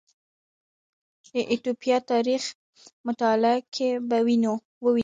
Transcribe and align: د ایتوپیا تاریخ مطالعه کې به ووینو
د 1.33 1.35
ایتوپیا 1.51 1.97
تاریخ 2.11 2.43
مطالعه 3.07 3.57
کې 3.73 3.89
به 4.07 4.17
ووینو 4.25 4.53